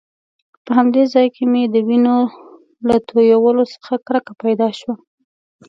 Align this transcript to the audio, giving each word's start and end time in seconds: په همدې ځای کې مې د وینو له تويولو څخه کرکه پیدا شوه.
په 0.65 0.71
همدې 0.77 1.03
ځای 1.13 1.27
کې 1.35 1.43
مې 1.51 1.63
د 1.73 1.75
وینو 1.87 2.17
له 2.87 2.95
تويولو 3.07 3.63
څخه 3.73 3.93
کرکه 4.07 4.33
پیدا 4.43 4.69
شوه. 4.79 4.95